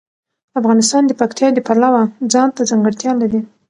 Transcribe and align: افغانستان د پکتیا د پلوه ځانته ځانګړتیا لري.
افغانستان 0.59 1.03
د 1.07 1.11
پکتیا 1.19 1.47
د 1.53 1.59
پلوه 1.67 2.01
ځانته 2.31 2.61
ځانګړتیا 2.69 3.11
لري. 3.21 3.39